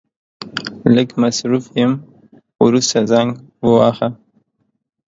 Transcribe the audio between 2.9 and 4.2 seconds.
زنګ وواهه.